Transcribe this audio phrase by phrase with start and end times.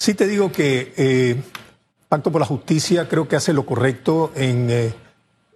[0.00, 1.36] Sí te digo que eh,
[2.08, 4.94] Pacto por la Justicia creo que hace lo correcto en eh,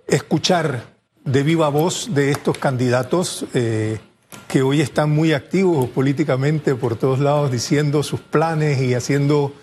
[0.07, 0.83] escuchar
[1.25, 3.99] de viva voz de estos candidatos eh,
[4.47, 9.55] que hoy están muy activos políticamente por todos lados diciendo sus planes y haciendo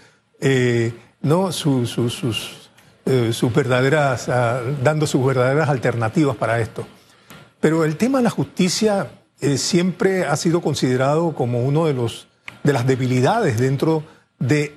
[1.21, 6.87] no sus, sus, verdaderas, ah, dando sus verdaderas alternativas para esto.
[7.59, 9.11] Pero el tema de la justicia
[9.57, 12.27] siempre ha sido considerado como uno de los
[12.63, 14.20] de las debilidades dentro de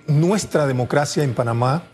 [0.07, 1.85] nuestra democracia en Panamá.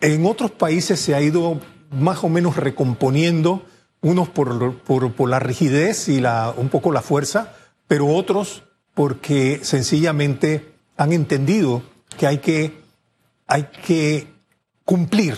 [0.00, 3.66] En otros países se ha ido más o menos recomponiendo,
[4.00, 7.52] unos por, por, la rigidez y la, un poco la fuerza,
[7.86, 8.62] pero otros
[8.94, 11.82] porque sencillamente han entendido
[12.16, 12.80] que hay que,
[13.46, 14.28] hay que
[14.84, 15.36] cumplir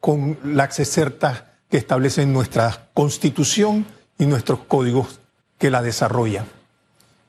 [0.00, 3.86] con la excerta que establece nuestra constitución
[4.18, 5.20] y nuestros códigos
[5.58, 6.46] que la desarrollan.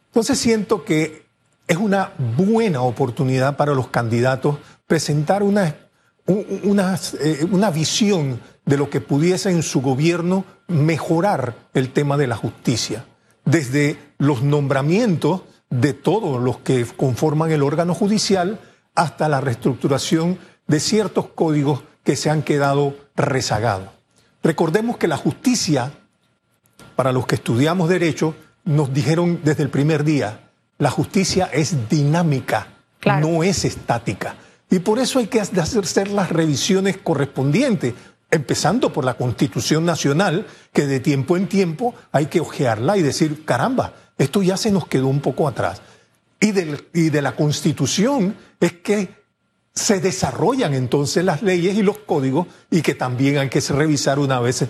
[0.07, 1.23] Entonces siento que
[1.67, 5.76] es una buena oportunidad para los candidatos presentar una,
[6.63, 12.27] una, eh, una visión de lo que pudiese en su gobierno mejorar el tema de
[12.27, 13.05] la justicia,
[13.46, 18.60] desde los nombramientos de todos los que conforman el órgano judicial
[18.95, 23.90] hasta la reestructuración de ciertos códigos que se han quedado rezagados.
[24.43, 25.93] Recordemos que la justicia,
[26.95, 28.35] para los que estudiamos derecho,
[28.66, 30.43] nos dijeron desde el primer día,
[30.84, 32.67] la justicia es dinámica,
[33.05, 34.35] no es estática.
[34.70, 37.93] Y por eso hay que hacer las revisiones correspondientes,
[38.29, 43.45] empezando por la Constitución Nacional, que de tiempo en tiempo hay que ojearla y decir,
[43.45, 45.81] caramba, esto ya se nos quedó un poco atrás.
[46.41, 49.23] Y de, y de la Constitución es que
[49.73, 54.41] se desarrollan entonces las leyes y los códigos y que también hay que revisar una
[54.41, 54.65] vez.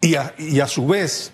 [0.00, 1.32] Y y a su vez,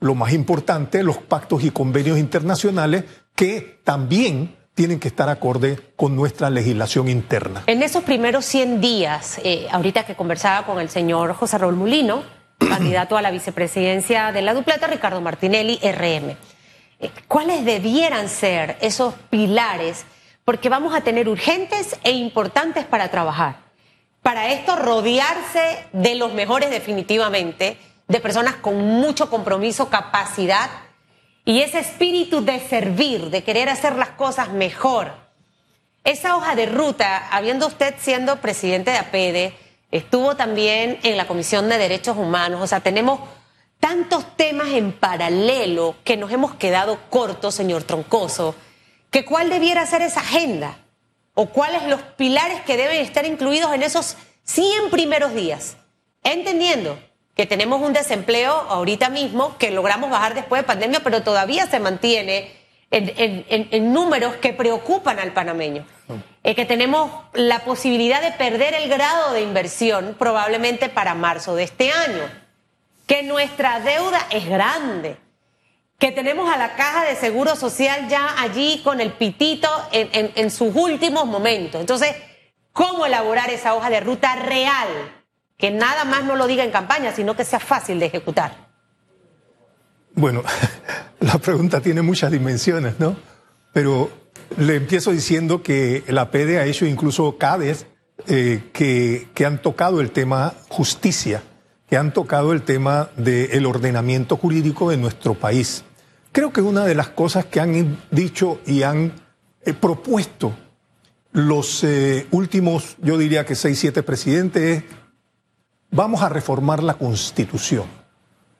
[0.00, 3.04] lo más importante, los pactos y convenios internacionales
[3.42, 7.64] que también tienen que estar acorde con nuestra legislación interna.
[7.66, 12.22] En esos primeros 100 días, eh, ahorita que conversaba con el señor José Raúl Mulino,
[12.60, 16.36] candidato a la vicepresidencia de la dupleta, Ricardo Martinelli, RM,
[17.00, 20.04] eh, ¿cuáles debieran ser esos pilares?
[20.44, 23.56] Porque vamos a tener urgentes e importantes para trabajar.
[24.22, 27.76] Para esto, rodearse de los mejores definitivamente,
[28.06, 30.70] de personas con mucho compromiso, capacidad
[31.44, 35.12] y ese espíritu de servir, de querer hacer las cosas mejor.
[36.04, 39.54] Esa hoja de ruta, habiendo usted siendo presidente de APEDE,
[39.90, 43.20] estuvo también en la Comisión de Derechos Humanos, o sea, tenemos
[43.78, 48.54] tantos temas en paralelo que nos hemos quedado cortos, señor Troncoso,
[49.10, 50.78] que cuál debiera ser esa agenda
[51.34, 55.76] o cuáles los pilares que deben estar incluidos en esos 100 primeros días,
[56.22, 56.98] entendiendo
[57.34, 61.80] que tenemos un desempleo ahorita mismo que logramos bajar después de pandemia, pero todavía se
[61.80, 62.52] mantiene
[62.90, 65.86] en, números que preocupan al panameño.
[66.44, 71.62] Eh, que tenemos la posibilidad de perder el grado de inversión probablemente para marzo de
[71.62, 72.28] este año.
[73.06, 75.16] Que nuestra deuda es grande.
[75.98, 80.50] Que tenemos a la caja de seguro social ya allí con el pitito en, en
[80.50, 81.80] sus últimos momentos.
[81.80, 82.14] Entonces,
[82.72, 85.21] ¿cómo elaborar esa hoja de ruta real?
[85.62, 88.66] Que nada más no lo diga en campaña, sino que sea fácil de ejecutar?
[90.12, 90.42] Bueno,
[91.20, 93.14] la pregunta tiene muchas dimensiones, ¿no?
[93.72, 94.10] Pero
[94.56, 97.86] le empiezo diciendo que la PEDE ha hecho incluso CADES
[98.26, 101.44] eh, que, que, han tocado el tema justicia,
[101.88, 105.84] que han tocado el tema del ordenamiento jurídico de nuestro país.
[106.32, 109.12] Creo que una de las cosas que han dicho y han
[109.64, 110.54] eh, propuesto
[111.30, 115.01] los eh, últimos, yo diría que seis, siete presidentes es
[115.92, 117.86] vamos a reformar la constitución.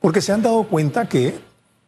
[0.00, 1.40] Porque se han dado cuenta que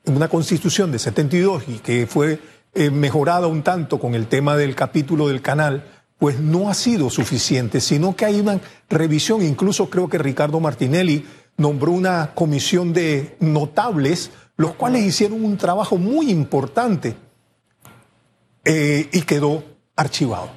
[0.07, 2.41] una constitución de 72 y que fue
[2.75, 5.85] eh, mejorada un tanto con el tema del capítulo del canal,
[6.19, 11.27] pues no ha sido suficiente, sino que hay una revisión, incluso creo que Ricardo Martinelli
[11.57, 17.17] nombró una comisión de notables, los cuales hicieron un trabajo muy importante
[18.65, 19.65] eh, y quedó
[19.97, 20.51] archivado.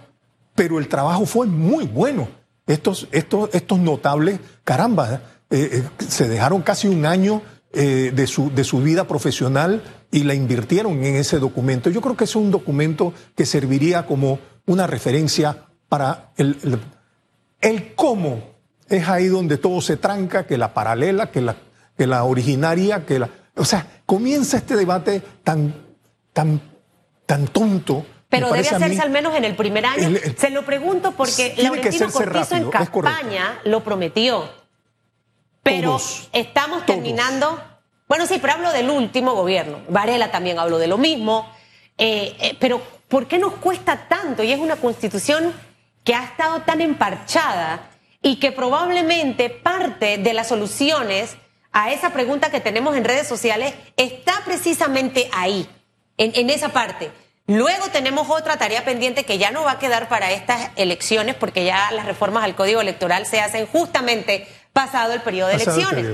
[0.56, 2.28] Pero el trabajo fue muy bueno.
[2.68, 7.42] Estos, estos, estos notables, caramba, eh, eh, se dejaron casi un año
[7.72, 9.82] eh, de, su, de su vida profesional
[10.12, 11.90] y la invirtieron en ese documento.
[11.90, 16.58] Yo creo que es un documento que serviría como una referencia para el,
[17.62, 18.56] el, cómo.
[18.90, 21.56] Es ahí donde todo se tranca, que la paralela, que la,
[21.98, 23.30] que la originaria, que la...
[23.56, 25.74] O sea, comienza este debate tan,
[26.34, 26.62] tan,
[27.26, 30.18] tan tonto pero debe hacerse al menos en el primer año.
[30.38, 34.50] Se lo pregunto porque Laurentino Cortizo en campaña lo prometió.
[35.64, 36.00] Pero
[36.34, 37.62] estamos terminando.
[38.08, 39.80] Bueno, sí, pero hablo del último gobierno.
[39.90, 41.50] Varela también habló de lo mismo.
[41.98, 44.44] Eh, eh, pero ¿por qué nos cuesta tanto?
[44.44, 45.54] Y es una constitución
[46.04, 47.90] que ha estado tan emparchada
[48.22, 51.36] y que probablemente parte de las soluciones
[51.72, 55.68] a esa pregunta que tenemos en redes sociales está precisamente ahí,
[56.18, 57.12] en, en esa parte.
[57.48, 61.64] Luego tenemos otra tarea pendiente que ya no va a quedar para estas elecciones porque
[61.64, 66.06] ya las reformas al Código Electoral se hacen justamente pasado el periodo de elecciones.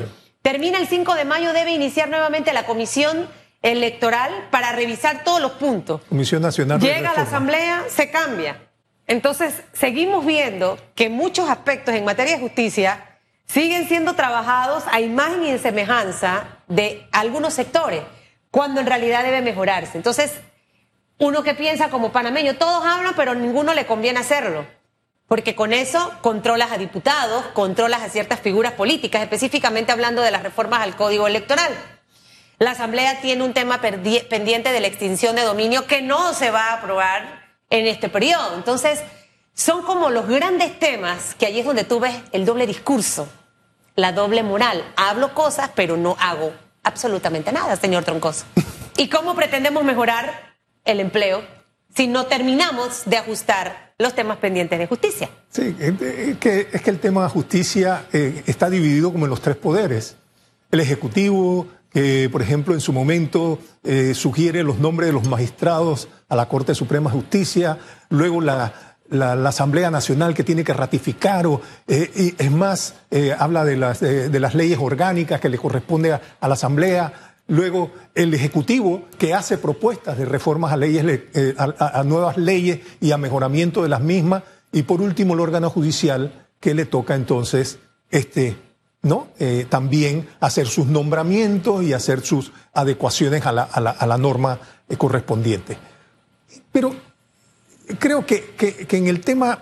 [0.44, 3.28] Termina el 5 de mayo, debe iniciar nuevamente la comisión
[3.64, 6.02] electoral para revisar todos los puntos.
[6.08, 6.80] Comisión Nacional.
[6.80, 8.62] Llega a la Asamblea, se cambia.
[9.08, 15.44] Entonces, seguimos viendo que muchos aspectos en materia de justicia siguen siendo trabajados a imagen
[15.46, 18.04] y en semejanza de algunos sectores,
[18.52, 19.98] cuando en realidad debe mejorarse.
[19.98, 20.32] Entonces,
[21.18, 24.66] uno que piensa como panameño, todos hablan, pero ninguno le conviene hacerlo.
[25.28, 30.44] Porque con eso controlas a diputados, controlas a ciertas figuras políticas, específicamente hablando de las
[30.44, 31.74] reformas al Código Electoral.
[32.60, 36.68] La Asamblea tiene un tema pendiente de la extinción de dominio que no se va
[36.68, 38.56] a aprobar en este periodo.
[38.56, 39.02] Entonces,
[39.54, 43.28] son como los grandes temas que allí es donde tú ves el doble discurso,
[43.96, 44.84] la doble moral.
[44.96, 48.46] Hablo cosas, pero no hago absolutamente nada, señor Troncoso.
[48.98, 50.53] ¿Y cómo pretendemos mejorar
[50.86, 51.44] el empleo
[51.96, 55.30] si no terminamos de ajustar los temas pendientes de justicia?
[55.50, 59.42] Sí, es que, es que el tema de justicia eh, está dividido como en los
[59.42, 60.16] tres poderes.
[60.72, 66.08] El Ejecutivo, que, por ejemplo, en su momento eh, sugiere los nombres de los magistrados
[66.28, 67.78] a la Corte Suprema de Justicia,
[68.10, 68.74] luego la,
[69.46, 72.96] Asamblea Nacional que tiene que ratificar, o, eh, y es más,
[73.38, 78.34] habla de las, de las, leyes orgánicas que le corresponde a, la Asamblea, luego el
[78.34, 81.22] Ejecutivo que hace propuestas de reformas a, leyes,
[81.58, 86.48] a nuevas leyes y a mejoramiento de las mismas, y por último el órgano judicial
[86.60, 87.80] que le toca entonces
[88.10, 88.58] este
[89.04, 89.28] ¿no?
[89.38, 94.60] Eh, también hacer sus nombramientos y hacer sus adecuaciones a la, a la, la norma
[94.88, 95.78] eh, correspondiente.
[96.72, 96.96] Pero
[98.00, 99.60] creo que, que, que, en el tema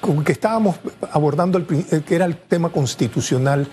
[0.00, 0.76] con que estábamos
[1.12, 3.68] abordando, el, eh, que era el tema constitucional,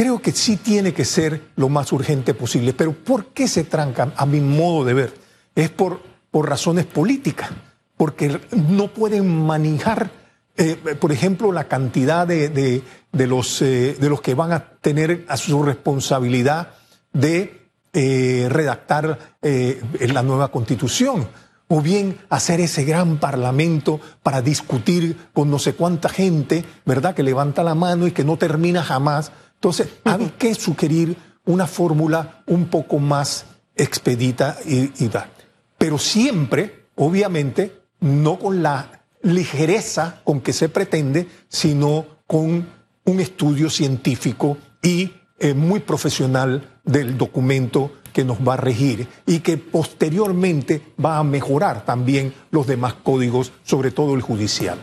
[0.00, 2.72] creo que sí tiene que ser lo más urgente posible.
[2.72, 5.14] Pero ¿por qué se tranca, a mi modo de ver?
[5.54, 6.00] Es por,
[6.30, 7.50] por razones políticas,
[7.98, 10.10] porque no pueden manejar
[10.56, 12.82] eh, por ejemplo, la cantidad de,
[13.12, 16.70] los, eh, de los que van a tener a su responsabilidad
[17.12, 21.28] de eh, redactar la nueva constitución,
[21.68, 27.22] o bien hacer ese gran parlamento para discutir con no sé cuánta gente, ¿verdad?, que
[27.22, 29.30] levanta la mano y que no termina jamás.
[29.60, 33.44] Entonces, hay que sugerir una fórmula un poco más
[33.76, 35.30] expedita y, y tal.
[35.76, 42.66] Pero siempre, obviamente, no con la ligereza con que se pretende, sino con
[43.04, 49.40] un estudio científico y eh, muy profesional del documento que nos va a regir y
[49.40, 54.78] que posteriormente va a mejorar también los demás códigos, sobre todo el judicial.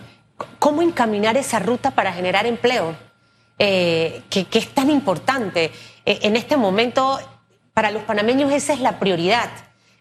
[0.59, 2.95] ¿Cómo encaminar esa ruta para generar empleo?
[3.59, 5.71] Eh, que, es tan importante.
[6.05, 7.19] Eh, en este momento,
[7.73, 9.49] para los panameños esa es la prioridad.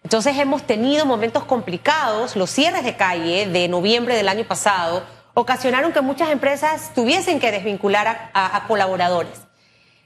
[0.03, 5.03] Entonces hemos tenido momentos complicados, los cierres de calle de noviembre del año pasado
[5.35, 9.39] ocasionaron que muchas empresas tuviesen que desvincular a, colaboradores.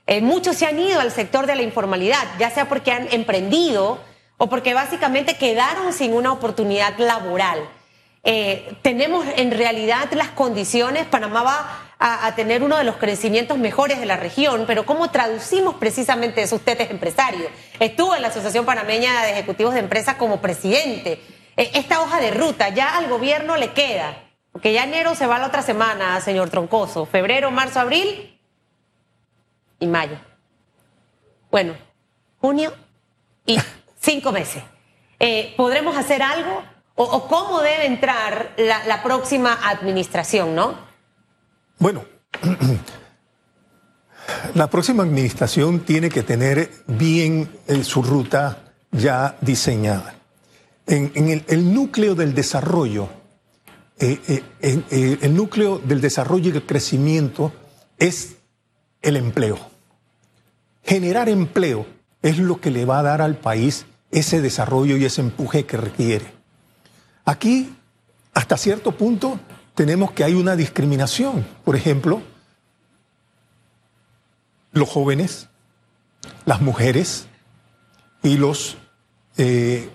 [0.07, 4.01] Eh, muchos se han ido al sector de la informalidad, ya sea porque han emprendido
[4.39, 7.61] o porque básicamente quedaron sin una oportunidad laboral.
[8.25, 14.01] Eh, tenemos en realidad las condiciones, Panamá va a, tener uno de los crecimientos mejores
[14.01, 16.57] de la región, pero ¿cómo traducimos precisamente eso?
[16.57, 17.47] Usted es empresario,
[17.79, 21.21] estuvo en la Asociación Panameña de Ejecutivos de Empresas como presidente.
[21.59, 24.17] E, esta hoja de ruta ya al gobierno le queda,
[24.51, 28.41] porque ya enero se va la otra semana, señor Troncoso, febrero, marzo, abril
[29.79, 30.19] y mayo.
[31.51, 31.75] Bueno,
[32.41, 32.73] junio
[33.45, 33.59] y
[34.01, 34.63] cinco meses.
[35.19, 36.65] Eh, ¿Podremos hacer algo?
[36.95, 40.90] O, cómo debe entrar la, la próxima administración, no?
[41.81, 42.05] Bueno,
[44.55, 50.15] la próxima administración tiene que tener bien eh, su ruta ya diseñada.
[50.87, 53.09] En, el, núcleo del desarrollo,
[53.99, 57.53] eh, eh, el núcleo del desarrollo y el crecimiento
[57.97, 58.37] es
[59.01, 59.59] el empleo.
[60.85, 61.87] Generar empleo
[62.21, 65.79] es lo que le va a dar al país ese desarrollo y ese empuje que
[65.79, 66.27] requiere.
[67.25, 67.75] Aquí,
[68.35, 69.39] hasta cierto punto,
[69.81, 71.47] tenemos que hay una discriminación.
[71.65, 72.21] Por ejemplo,
[74.73, 75.49] los jóvenes,
[76.45, 77.29] las mujeres
[78.23, 78.77] y los
[79.39, 79.89] eh,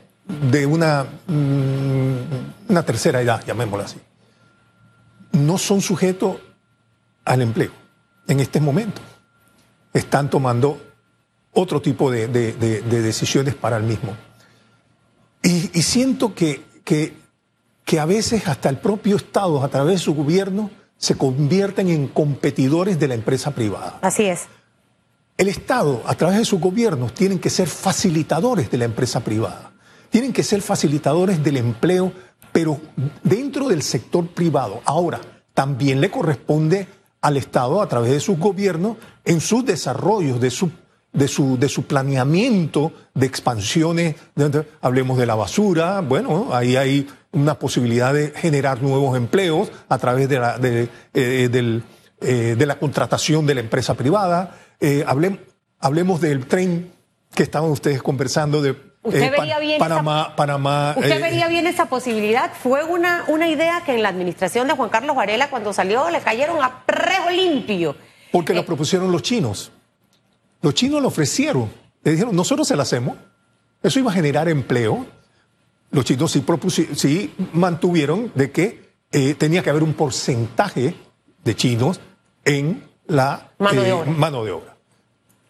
[0.50, 3.98] de una, mm, una tercera edad, llamémoslo así,
[5.34, 6.38] no son sujetos
[7.24, 7.72] al empleo
[8.28, 9.04] en este momento.
[9.94, 10.82] Están tomando
[11.52, 14.18] otro tipo de, decisiones para el mismo.
[15.44, 17.25] Y, siento que, que
[17.86, 22.08] que a veces hasta el propio Estado, a través de su gobierno, se convierten en
[22.08, 24.00] competidores de la empresa privada.
[24.02, 24.42] Así es.
[25.38, 29.74] El Estado, a través de sus gobiernos, tienen que ser facilitadores de la empresa privada.
[30.10, 32.12] Tienen que ser facilitadores del empleo,
[32.52, 32.80] pero
[33.22, 34.82] dentro del sector privado.
[34.86, 35.20] Ahora,
[35.54, 36.88] también le corresponde
[37.22, 40.72] al Estado, a través de sus gobiernos, en sus desarrollos, de su,
[41.12, 44.16] de su, de su planeamiento de expansiones.
[44.82, 50.28] hablemos de la basura, bueno, ahí hay una posibilidad de generar nuevos empleos a través
[50.30, 51.50] de la, de, eh,
[52.22, 54.58] eh, de la contratación de la empresa privada.
[54.80, 55.06] Eh,
[55.80, 56.92] hablemos del tren
[57.34, 61.88] que estaban ustedes conversando de ¿Usted vería bien Panamá, esa, Panamá, ¿Usted vería bien esa
[61.88, 62.52] posibilidad?
[62.64, 66.22] Fue una, una idea que en la administración de Juan Carlos Varela, cuando salió, le
[66.22, 67.96] cayeron a prejo limpio.
[68.32, 69.72] Porque lo propusieron los chinos.
[70.62, 71.72] Los chinos lo ofrecieron.
[72.04, 73.18] Le dijeron, nosotros se lo hacemos.
[73.84, 75.06] Eso iba a generar empleo.
[75.96, 76.44] Los chinos sí,
[76.94, 78.90] sí mantuvieron de que
[79.38, 80.94] tenía que haber un porcentaje
[81.42, 82.02] de chinos
[82.44, 84.12] en la mano de, obra.
[84.12, 84.76] mano de obra.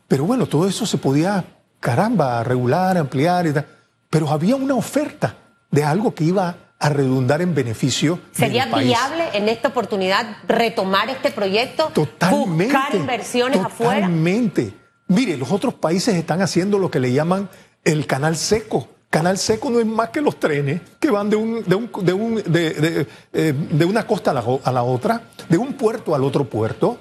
[0.07, 1.43] Pero bueno, todo eso se podía,
[1.79, 3.65] caramba, regular, ampliar y tal.
[4.11, 5.35] Pero había una oferta
[5.71, 8.19] de algo que iba a redundar en beneficio.
[8.31, 8.87] ¿Sería del país.
[8.89, 11.89] viable en esta oportunidad retomar este proyecto?
[11.91, 12.65] Totalmente.
[12.65, 14.01] Buscar inversiones afuera.
[14.01, 14.75] Totalmente.
[15.07, 17.49] Mire, los otros países están haciendo lo que le llaman
[17.83, 18.89] el canal seco.
[19.15, 23.53] Canal seco no es más que los trenes que van de, eh,
[23.87, 26.97] una costa a la, otra, de un puerto al otro puerto.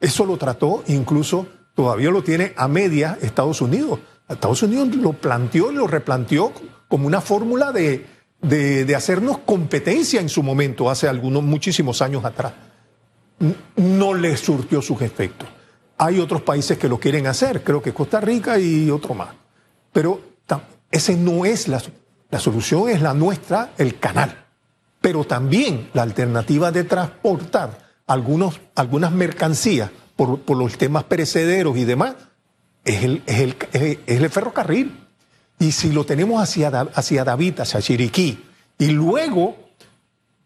[0.00, 4.00] Eso lo trató, incluso todavía lo tiene a media Estados Unidos.
[4.28, 6.52] Estados Unidos lo planteó y lo replanteó
[6.88, 8.06] como una fórmula de,
[8.96, 12.54] hacernos competencia en su momento, hace algunos muchísimos años atrás.
[13.76, 15.48] No le surtió sus efectos.
[15.96, 19.28] Hay otros países que lo quieren hacer, creo que Costa Rica y otro más.
[19.92, 20.31] Pero
[20.92, 21.82] esa no es la,
[22.30, 24.44] la solución, es la nuestra, el canal.
[25.00, 31.84] Pero también la alternativa de transportar algunos, algunas mercancías por, por, los temas perecederos y
[31.84, 32.14] demás
[32.84, 34.98] es el, es el, es el ferrocarril.
[35.58, 38.44] Y si lo tenemos hacia, hacia David, hacia Chiriquí,
[38.78, 39.56] y luego,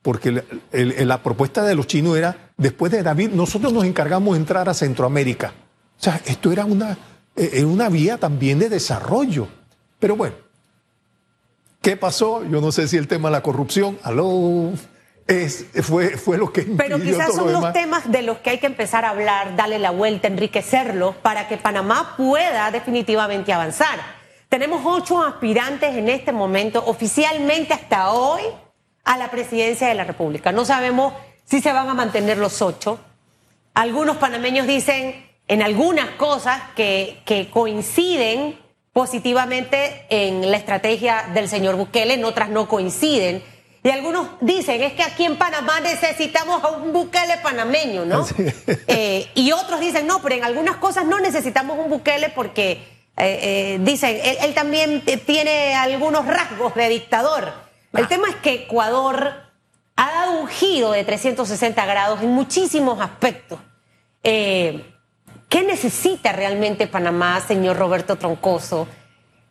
[0.03, 4.69] porque la propuesta de los chinos era, después de David, nosotros nos encargamos de entrar
[4.69, 5.55] a Centroamérica.
[5.99, 6.99] O sea, esto era una,
[7.35, 9.49] era una vía también de desarrollo.
[9.99, 10.37] Pero bueno,
[11.83, 12.45] ¿qué pasó?
[12.45, 14.73] Yo no sé si el tema de la corrupción, aló,
[15.27, 18.67] es, fue, fue lo que Pero quizás son los temas de los que hay que
[18.67, 23.99] empezar a hablar, darle la vuelta, enriquecerlos, para que Panamá pueda definitivamente avanzar.
[24.49, 28.43] Tenemos ocho aspirantes en este momento, oficialmente hasta hoy,
[29.05, 30.53] a la presidencia de la República.
[30.53, 33.01] No sabemos si se van a mantener los ocho.
[33.75, 38.59] Algunos panameños dicen en algunas cosas que, que coinciden
[38.97, 43.43] positivamente en la estrategia del señor Bukele, en otras no coinciden.
[43.83, 48.27] Y algunos dicen, es que aquí en Panamá necesitamos a un Bukele panameño, ¿no?
[48.89, 52.71] Eh, y otros dicen, no, pero en algunas cosas no necesitamos un Bukele porque,
[53.19, 57.53] eh, eh, dicen, él, él, también tiene algunos rasgos de dictador.
[57.93, 58.01] Ah.
[58.01, 59.35] El tema es que Ecuador
[59.97, 63.59] ha dado un giro de 360 grados en muchísimos aspectos.
[65.57, 68.87] ¿Qué necesita realmente Panamá, señor Roberto Troncoso?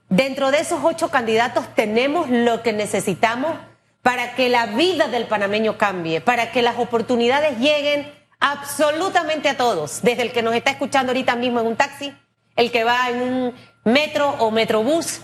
[0.08, 3.56] Dentro de esos ocho candidatos tenemos lo que necesitamos
[4.04, 10.04] para que la vida del panameño cambie, para que las oportunidades lleguen absolutamente a todos,
[10.04, 12.16] desde el que nos está escuchando ahorita mismo en un taxi,
[12.56, 15.22] el que va en un metro o metrobús,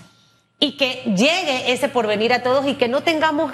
[0.58, 3.54] y que llegue ese porvenir a todos y que no tengamos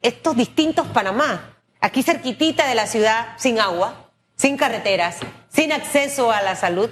[0.00, 5.18] estos distintos Panamá, aquí cerquitita de la ciudad, sin agua, sin carreteras,
[5.52, 6.90] sin acceso a la salud.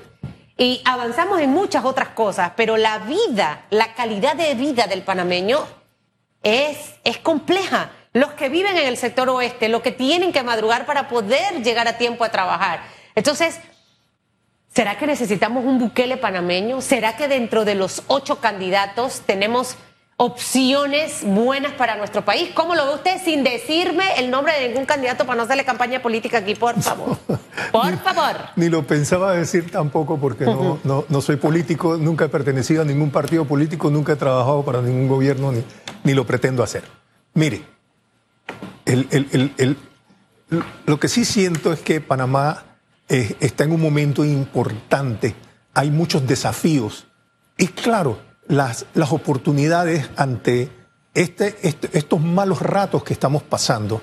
[0.57, 5.67] Y avanzamos en muchas otras cosas, pero la vida, la calidad de vida del panameño
[6.43, 7.93] es, es compleja.
[8.13, 11.89] Los que viven en el sector oeste, los que tienen que madrugar para poder llegar
[11.89, 12.83] a tiempo a trabajar.
[13.15, 13.59] Entonces,
[14.69, 16.83] ¿será que necesitamos un buquele panameño?
[16.83, 19.77] ¿Será que dentro de los ocho candidatos tenemos
[20.23, 22.51] opciones buenas para nuestro país?
[22.55, 26.03] ¿Cómo lo ve usted sin decirme el nombre de ningún candidato para no hacerle campaña
[26.03, 27.17] política aquí, por favor?
[27.73, 28.37] Por ni, favor.
[28.57, 30.79] Ni lo pensaba decir tampoco porque no, uh -huh.
[30.85, 34.83] no, no, soy político, nunca he pertenecido a ningún partido político, nunca he trabajado para
[34.83, 35.65] ningún gobierno ni,
[36.05, 36.83] ni lo pretendo hacer.
[37.33, 37.63] Mire,
[38.85, 39.77] el, el, el,
[40.85, 42.65] lo que sí siento es que Panamá
[43.09, 45.35] eh, está en un momento importante,
[45.73, 47.07] hay muchos desafíos
[47.57, 48.19] y claro,
[48.51, 50.71] las, las oportunidades ante
[51.15, 54.03] este, este, estos malos ratos que estamos pasando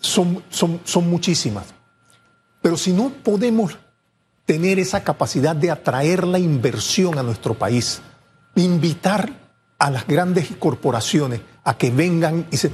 [0.00, 1.66] son, son, son muchísimas.
[2.62, 3.78] Pero si no podemos
[4.46, 8.00] tener esa capacidad de atraer la inversión a nuestro país,
[8.54, 9.30] invitar
[9.78, 12.72] a las grandes corporaciones a que vengan y se...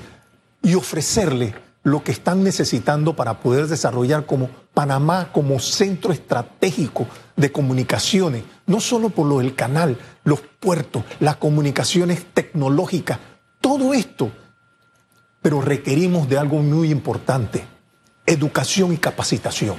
[0.62, 7.52] y ofrecerle lo que están necesitando para poder desarrollar como Panamá como centro estratégico de
[7.52, 13.18] comunicaciones, no solo por lo del canal, los puertos, las comunicaciones tecnológicas,
[13.60, 14.30] todo esto.
[15.40, 17.64] Pero requerimos de algo muy importante,
[18.26, 19.76] educación y capacitación.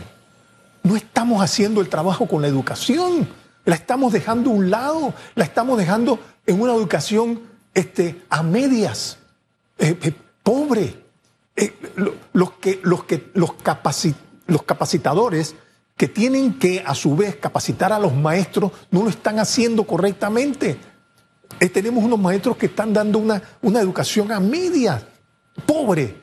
[0.84, 3.28] No estamos haciendo el trabajo con la educación,
[3.66, 7.42] la estamos dejando a un lado, la estamos dejando en una educación
[7.74, 9.18] este, a medias,
[9.78, 11.04] eh, eh, pobre.
[11.58, 11.74] Eh,
[12.32, 13.52] los, que, los, que, los,
[14.46, 15.56] los capacitadores
[15.98, 20.78] que tienen que a su vez capacitar a los maestros no lo están haciendo correctamente.
[21.60, 25.04] Eh, tenemos unos maestros que están dando una, una educación a medias,
[25.66, 26.16] pobre.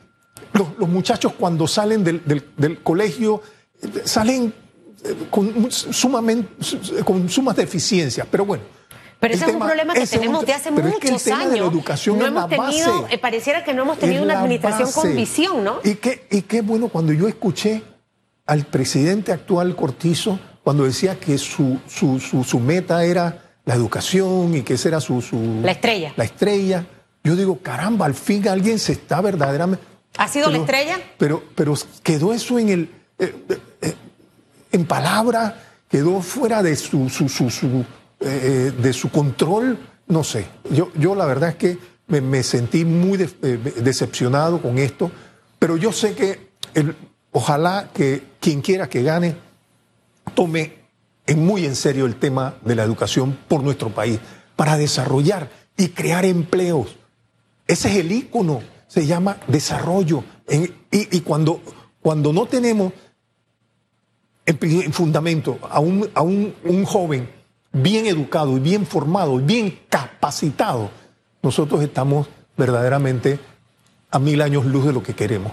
[0.52, 2.22] Los, muchachos cuando salen del,
[2.56, 3.42] del, colegio
[3.82, 4.54] eh, salen
[5.28, 6.48] con, sumamente,
[7.04, 8.62] con sumas deficiencias, pero bueno.
[9.18, 11.56] Pero ese es un problema que tenemos de hace muchos años.
[11.56, 15.80] educación no hemos tenido, eh, pareciera que no hemos tenido una administración con visión, ¿no?
[15.82, 17.82] Y qué, y qué bueno cuando yo escuché
[18.46, 24.62] al presidente actual Cortizo cuando decía que su, su, su, meta era la educación y
[24.62, 26.12] que esa era su, su, La estrella.
[26.16, 26.86] La estrella.
[27.22, 29.84] Yo digo, caramba, al fin alguien se está verdaderamente...
[30.16, 30.98] ¿Ha sido la estrella?
[31.18, 32.90] Pero, pero quedó eso en el...
[33.18, 33.34] Eh,
[33.82, 33.94] eh,
[34.72, 37.84] en palabra, quedó fuera de su, su, su
[38.20, 40.46] eh, de su control, no sé.
[40.70, 45.10] Yo, yo la verdad es que me, sentí muy decepcionado con esto,
[45.58, 46.94] pero yo sé que el,
[47.36, 49.36] Ojalá que quien quiera que gane
[50.34, 50.74] tome
[51.26, 54.20] en muy en serio el tema de la educación por nuestro país,
[54.54, 55.48] para desarrollar
[55.78, 56.94] y crear empleos.
[57.66, 60.24] Ese es el ícono, se llama desarrollo.
[60.90, 61.62] y, cuando,
[62.02, 62.92] cuando no tenemos
[64.44, 67.30] en, fundamento a, un, a un, un joven
[67.72, 70.90] bien educado y bien formado y bien capacitado,
[71.40, 73.40] nosotros estamos verdaderamente
[74.10, 75.52] a mil años luz de lo que queremos.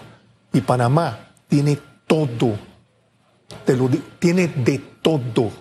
[0.52, 2.71] Y Panamá tiene todo.
[3.66, 3.90] Te lo
[4.20, 5.52] tiene de todo.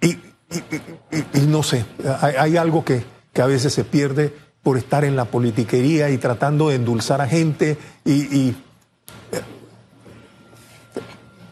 [0.00, 0.16] Y,
[1.46, 1.84] no sé,
[2.20, 3.04] hay, algo que,
[3.40, 7.78] a veces se pierde por estar en la politiquería y tratando de endulzar a gente
[8.04, 8.54] y...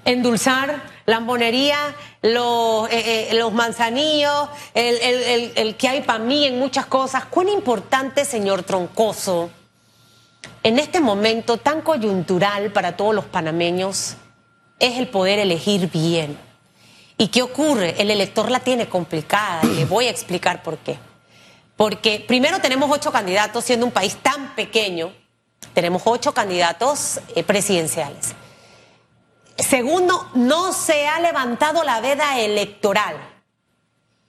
[0.04, 1.78] endulzar, lambonería,
[2.22, 7.26] los, eh, eh, los manzanillos, el, el que hay para mí en muchas cosas.
[7.26, 9.50] ¿Cuán importante, señor Troncoso,
[10.62, 14.16] en este momento tan coyuntural para todos los panameños
[14.78, 16.38] es el poder elegir bien.
[17.16, 18.00] ¿Y qué ocurre?
[18.00, 20.98] El elector la tiene complicada y le voy a explicar por qué.
[21.76, 25.12] Porque primero tenemos ocho candidatos, siendo un país tan pequeño,
[25.74, 28.34] tenemos ocho candidatos eh, presidenciales.
[29.56, 33.16] Segundo, no se ha levantado la veda electoral.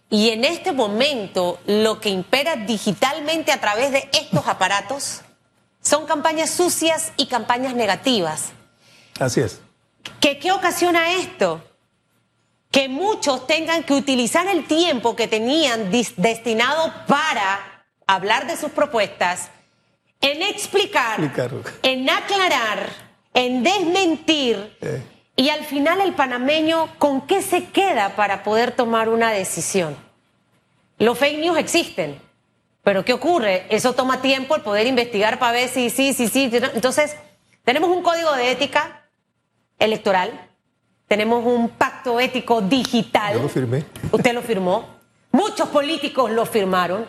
[0.09, 5.21] Y en este momento lo que impera digitalmente a través de estos aparatos
[5.81, 8.49] son campañas sucias y campañas negativas.
[9.19, 9.61] Así es.
[10.19, 11.63] ¿Qué, ¿Qué ocasiona esto?
[12.71, 19.49] Que muchos tengan que utilizar el tiempo que tenían destinado para hablar de sus propuestas
[20.21, 21.19] en explicar,
[21.83, 22.89] en aclarar,
[23.33, 24.77] en desmentir.
[24.81, 25.03] Eh.
[25.35, 29.95] Y al final el panameño, ¿con qué se queda para poder tomar una decisión?
[30.97, 32.19] Los fake news existen.
[32.83, 33.65] Pero ¿qué ocurre?
[33.69, 36.49] Eso toma tiempo el poder investigar para ver si sí, sí, sí.
[36.51, 37.15] Entonces,
[37.63, 39.05] tenemos un código de ética
[39.79, 40.47] electoral,
[41.07, 43.33] tenemos un pacto ético digital.
[43.33, 43.85] Yo lo firmé.
[44.11, 44.85] Usted lo firmó.
[45.31, 47.05] Muchos políticos lo firmaron.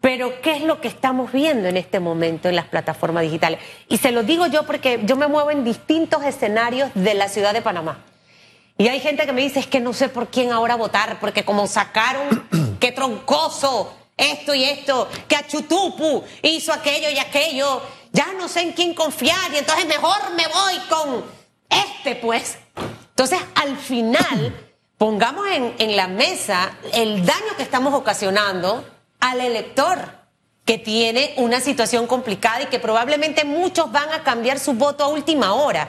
[0.00, 3.60] Pero ¿qué es lo que estamos viendo en este momento en las plataformas digitales?
[3.88, 7.52] Y se lo digo yo porque yo me muevo en distintos escenarios de la ciudad
[7.52, 7.98] de Panamá.
[8.78, 11.44] Y hay gente que me dice, es que no sé por quién ahora votar, porque
[11.44, 12.48] como sacaron,
[12.80, 18.72] qué troncoso, esto y esto, que Achutupu hizo aquello y aquello, ya no sé en
[18.72, 21.41] quién confiar y entonces mejor me voy con
[21.72, 22.58] este, pues.
[23.10, 24.54] Entonces, al final,
[24.98, 28.84] pongamos en, en la mesa el daño que estamos ocasionando
[29.20, 30.22] al elector
[30.64, 35.08] que tiene una situación complicada y que probablemente muchos van a cambiar su voto a
[35.08, 35.88] última hora,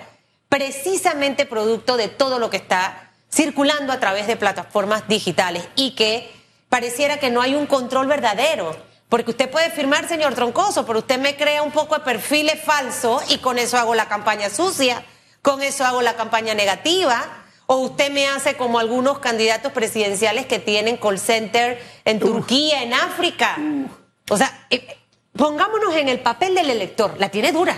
[0.49, 6.31] precisamente producto de todo lo que está circulando a través de plataformas digitales y que
[6.69, 8.75] pareciera que no hay un control verdadero.
[9.09, 13.31] Porque usted puede firmar, señor Troncoso, pero usted me crea un poco de perfiles falsos
[13.31, 15.05] y con eso hago la campaña sucia,
[15.43, 17.21] con eso hago la campaña negativa.
[17.67, 22.93] O usted me hace como algunos candidatos presidenciales que tienen call center en Turquía, en
[22.93, 23.57] África.
[24.29, 24.97] O sea, eh,
[25.33, 27.13] pongámonos en el papel del elector.
[27.19, 27.77] La tiene dura.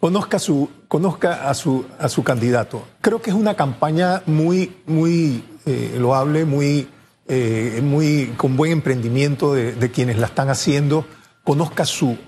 [0.00, 2.82] Conozca, su, conozca a, su, a su candidato.
[3.00, 6.88] Creo que es una campaña muy, muy eh, loable, muy
[7.32, 11.06] eh, muy con buen emprendimiento de, quienes la están haciendo,
[11.44, 12.18] conozca su,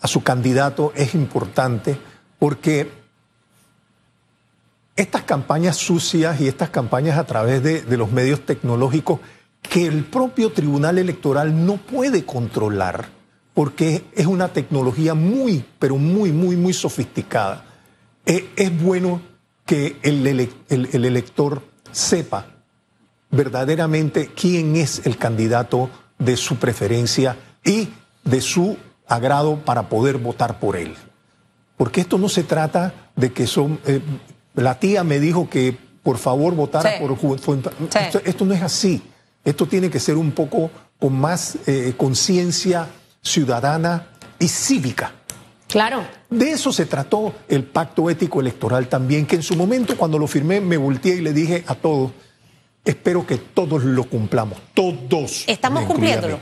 [0.00, 1.98] a su candidato es importante
[2.38, 2.90] porque
[4.98, 9.20] estas campañas sucias y estas campañas a través de, los medios tecnológicos
[9.62, 13.08] que el propio Tribunal Electoral no puede controlar,
[13.54, 17.64] porque es una tecnología muy, pero muy, muy, muy sofisticada.
[18.26, 19.22] Es, es bueno
[19.64, 22.46] que el elector sepa
[23.30, 27.88] verdaderamente quién es el candidato de su preferencia y
[28.24, 30.96] de su agrado para poder votar por él.
[31.76, 33.78] Porque esto no se trata de que son...
[33.86, 34.00] Eh,
[34.62, 37.04] la tía me dijo que por favor votara sí.
[37.04, 37.40] por...
[37.40, 37.98] Sí.
[37.98, 39.02] Esto, esto, no es así.
[39.44, 42.88] Esto tiene que ser un poco con más eh, conciencia
[43.22, 45.12] ciudadana y cívica.
[45.68, 46.02] Claro.
[46.30, 50.26] De eso se trató el pacto ético electoral también, que en su momento cuando lo
[50.26, 52.12] firmé me volteé y le dije a todos,
[52.84, 55.44] espero que todos lo cumplamos, todos.
[55.46, 56.40] Estamos cumpliéndolo.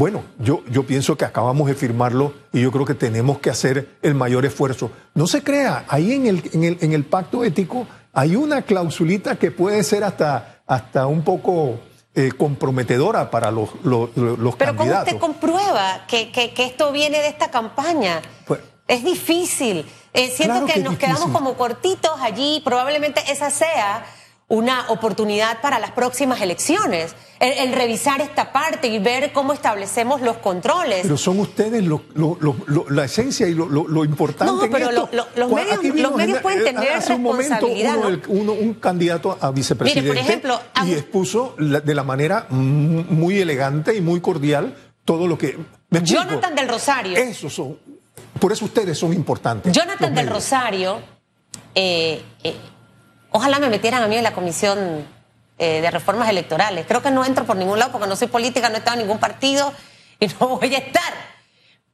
[0.00, 3.98] Bueno, yo, yo pienso que acabamos de firmarlo y yo creo que tenemos que hacer
[4.00, 4.90] el mayor esfuerzo.
[5.12, 9.36] No se crea, ahí en el, en el, en el pacto ético hay una clausulita
[9.36, 11.80] que puede ser hasta, hasta un poco
[12.14, 15.12] eh, comprometedora para los, los, los Pero candidatos.
[15.12, 18.22] ¿cómo usted comprueba que, que, que, esto viene de esta campaña?
[18.46, 19.84] Pues, es difícil.
[20.14, 21.14] Eh, siento claro que, que nos difícil.
[21.14, 22.62] quedamos como cortitos allí.
[22.64, 24.06] Probablemente esa sea
[24.50, 27.14] una oportunidad para las próximas elecciones.
[27.38, 31.00] El, el, revisar esta parte y ver cómo establecemos los controles.
[31.02, 34.52] Pero son ustedes lo, lo, lo, la esencia y lo, importante.
[34.52, 35.08] No, pero en esto.
[35.36, 37.96] los medios, los medios pueden tener hace un responsabilidad.
[37.96, 38.52] Momento, uno, ¿no?
[38.52, 43.96] uno, un candidato a vicepresidente Mire, por ejemplo, y expuso de la manera muy elegante
[43.96, 44.74] y muy cordial
[45.06, 45.56] todo lo que.
[45.90, 47.16] Jonathan del Rosario.
[47.16, 47.78] Eso son.
[48.38, 49.72] Por eso ustedes son importantes.
[49.72, 50.98] Jonathan del Rosario.
[51.74, 52.54] Eh, eh,
[53.30, 55.06] ojalá me metieran a mí en la comisión
[55.58, 56.86] eh, de reformas electorales.
[56.86, 59.06] Creo que no entro por ningún lado porque no soy política, no he estado en
[59.06, 59.72] ningún partido
[60.18, 61.12] y no voy a estar.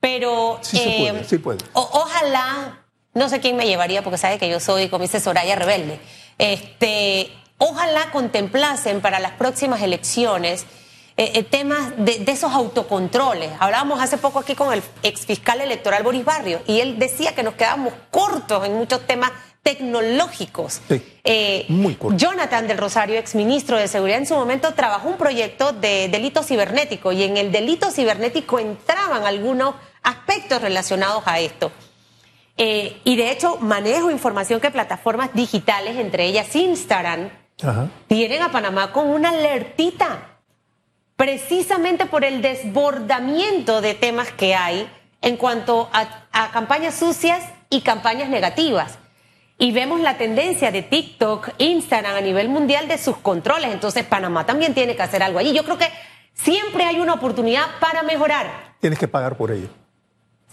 [0.00, 1.58] Pero sí, eh, puede, sí puede.
[1.72, 5.56] O, ojalá, no sé quién me llevaría porque sabe que yo soy, como dice Soraya,
[5.56, 5.98] rebelde.
[6.38, 10.64] Este, ojalá contemplasen para las próximas elecciones
[11.16, 13.50] eh, temas de, de, esos autocontroles.
[13.58, 17.54] Hablábamos hace poco aquí con el exfiscal electoral Boris Barrio y él decía que nos
[17.54, 19.32] quedábamos cortos en muchos temas
[19.66, 20.80] tecnológicos.
[20.88, 22.16] Sí, eh, muy corto.
[22.16, 27.10] Jonathan del Rosario, exministro de Seguridad, en su momento trabajó un proyecto de delito cibernético
[27.10, 29.74] y en el delito cibernético entraban algunos
[30.04, 31.72] aspectos relacionados a esto.
[32.56, 37.28] Eh, y de hecho, manejo información que plataformas digitales, entre ellas Instagram,
[37.60, 37.88] Ajá.
[38.06, 40.38] tienen a Panamá con una alertita
[41.16, 44.88] precisamente por el desbordamiento de temas que hay
[45.22, 48.98] en cuanto a, a campañas sucias y campañas negativas.
[49.58, 53.72] Y vemos la tendencia de TikTok, Instagram a nivel mundial de sus controles.
[53.72, 55.54] Entonces Panamá también tiene que hacer algo allí.
[55.54, 55.88] Yo creo que
[56.34, 58.74] siempre hay una oportunidad para mejorar.
[58.80, 59.68] Tienes que pagar por ello.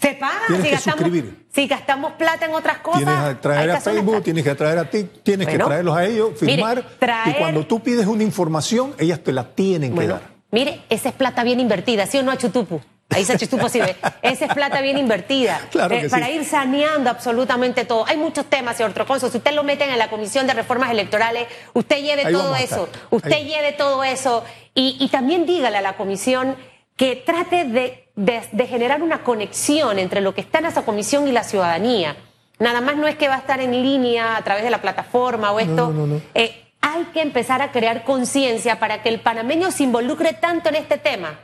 [0.00, 1.46] Se paga tienes si que gastamos, suscribir.
[1.52, 3.04] si gastamos plata en otras cosas.
[3.04, 6.04] Tienes que traer a Facebook, tienes que traer a ti, tienes bueno, que traerlos a
[6.04, 6.76] ellos, firmar.
[6.76, 7.36] Mire, traer...
[7.36, 10.34] Y cuando tú pides una información, ellas te la tienen bueno, que dar.
[10.50, 12.80] Mire, esa es plata bien invertida, ¿sí o no, Chutupu?
[13.10, 13.96] Ahí se Chutupu sí ve.
[14.22, 15.60] Esa es plata bien invertida.
[15.70, 16.32] Claro eh, para sí.
[16.32, 18.04] ir saneando absolutamente todo.
[18.06, 19.30] Hay muchos temas, señor Troconso.
[19.30, 22.88] Si usted lo meten en la Comisión de Reformas Electorales, usted lleve Ahí todo eso.
[23.10, 23.46] Usted Ahí.
[23.46, 24.44] lleve todo eso.
[24.74, 26.56] Y, y, también dígale a la Comisión
[26.96, 31.28] que trate de, de, de generar una conexión entre lo que está en esa comisión
[31.28, 32.16] y la ciudadanía.
[32.58, 35.52] Nada más no es que va a estar en línea a través de la plataforma
[35.52, 35.88] o esto.
[35.88, 36.20] No, no, no.
[36.34, 40.76] Eh, hay que empezar a crear conciencia para que el panameño se involucre tanto en
[40.76, 41.38] este tema,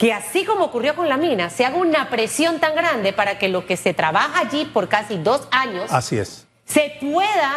[0.00, 3.50] que así como ocurrió con la mina, se haga una presión tan grande para que
[3.50, 6.46] lo que se trabaja allí por casi dos años Así es.
[6.64, 7.52] se pueda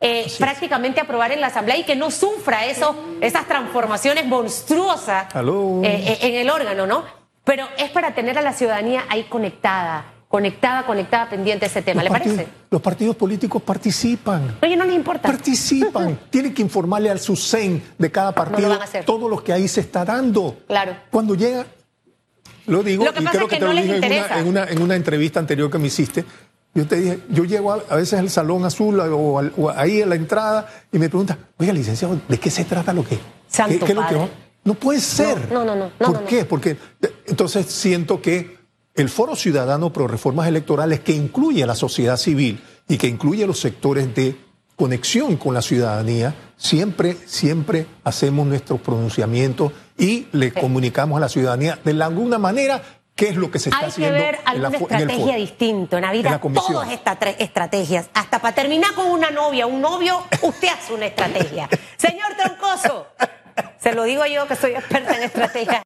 [0.00, 1.04] eh, prácticamente es.
[1.04, 6.48] aprobar en la Asamblea y que no sufra eso, esas transformaciones monstruosas eh, en el
[6.50, 7.02] órgano, ¿no?
[7.42, 12.02] Pero es para tener a la ciudadanía ahí conectada conectada, conectada, pendiente de ese tema.
[12.02, 12.52] Los ¿Le partidos, parece?
[12.70, 14.58] Los partidos políticos participan.
[14.62, 15.26] Oye, no les importa.
[15.26, 16.18] Participan.
[16.30, 19.06] Tienen que informarle al SUSEN de cada partido no lo van a hacer.
[19.06, 20.58] todo lo que ahí se está dando.
[20.66, 20.94] Claro.
[21.10, 21.64] Cuando llega,
[22.68, 23.98] lo digo, Lo que y pasa creo es que, que te no lo dije en
[23.98, 24.38] una, interesa.
[24.40, 26.24] en, una, en una entrevista anterior que me hiciste.
[26.74, 30.02] Yo te dije, yo llego a, a veces al Salón Azul o, al- o ahí
[30.02, 33.18] en la entrada y me preguntan, oiga, licenciado, ¿de qué se trata lo que?
[33.48, 34.28] Santo ¿Qué, qué es lo que va?
[34.64, 35.50] No puede ser.
[35.50, 36.26] no, no, no, no, ¿Por no, no.
[36.26, 36.44] qué?
[36.44, 36.76] Porque
[37.26, 38.58] entonces siento que
[38.94, 43.44] el Foro Ciudadano Pro Reformas Electorales, que incluye a la sociedad civil y que incluye
[43.44, 44.36] a los sectores de
[44.76, 51.78] conexión con la ciudadanía, siempre, siempre hacemos nuestros pronunciamientos y le comunicamos a la ciudadanía
[51.84, 52.80] de alguna manera
[53.14, 55.96] qué es lo que se está Hay que haciendo ver alguna en estrategia distinta.
[55.96, 56.72] En la vida, En la comisión.
[56.72, 58.08] todas estas tres estrategias.
[58.14, 61.68] Hasta para terminar con una novia, un novio, usted hace una estrategia.
[61.96, 63.08] Señor Troncoso,
[63.80, 65.76] se lo digo yo que soy experta en estrategias.